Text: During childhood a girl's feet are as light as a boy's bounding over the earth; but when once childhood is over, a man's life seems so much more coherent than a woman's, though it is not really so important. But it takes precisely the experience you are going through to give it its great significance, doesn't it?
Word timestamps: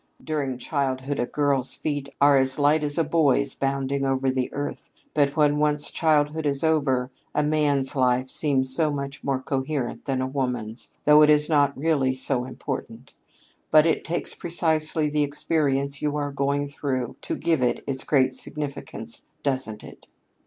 During 0.23 0.57
childhood 0.57 1.19
a 1.19 1.27
girl's 1.27 1.75
feet 1.75 2.09
are 2.19 2.35
as 2.35 2.57
light 2.57 2.83
as 2.83 2.97
a 2.97 3.03
boy's 3.03 3.53
bounding 3.53 4.03
over 4.03 4.31
the 4.31 4.51
earth; 4.51 4.89
but 5.13 5.35
when 5.37 5.59
once 5.59 5.91
childhood 5.91 6.47
is 6.47 6.63
over, 6.63 7.11
a 7.35 7.43
man's 7.43 7.95
life 7.95 8.27
seems 8.27 8.73
so 8.75 8.89
much 8.89 9.23
more 9.23 9.39
coherent 9.39 10.05
than 10.05 10.19
a 10.19 10.25
woman's, 10.25 10.89
though 11.03 11.21
it 11.21 11.29
is 11.29 11.49
not 11.49 11.77
really 11.77 12.15
so 12.15 12.45
important. 12.45 13.13
But 13.69 13.85
it 13.85 14.03
takes 14.03 14.33
precisely 14.33 15.07
the 15.07 15.21
experience 15.21 16.01
you 16.01 16.15
are 16.17 16.31
going 16.31 16.67
through 16.67 17.17
to 17.21 17.35
give 17.35 17.61
it 17.61 17.83
its 17.85 18.03
great 18.03 18.33
significance, 18.33 19.27
doesn't 19.43 19.83
it? 19.83 20.07